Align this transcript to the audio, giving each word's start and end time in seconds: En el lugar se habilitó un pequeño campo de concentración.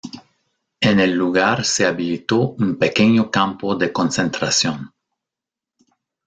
En 0.79 0.99
el 0.99 1.11
lugar 1.11 1.63
se 1.63 1.85
habilitó 1.85 2.53
un 2.57 2.75
pequeño 2.79 3.29
campo 3.29 3.75
de 3.75 3.93
concentración. 3.93 4.91